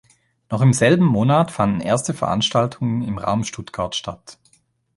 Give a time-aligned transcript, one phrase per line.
[0.49, 4.39] Noch im selben Monat fanden erste Veranstaltungen im Raum Stuttgart statt.